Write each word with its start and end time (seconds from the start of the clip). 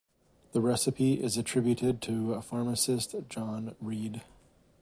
This 0.51 0.63
recipe 0.63 1.21
is 1.21 1.37
attributed 1.37 2.01
to 2.01 2.41
pharmacist 2.41 3.13
John 3.29 3.75
Reed. 3.79 4.23